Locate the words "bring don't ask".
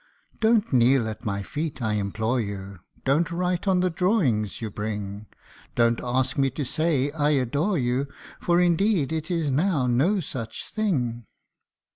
4.71-6.39